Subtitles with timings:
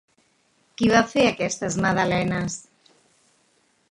[0.79, 2.57] Qui va fer aquestes magdalenes?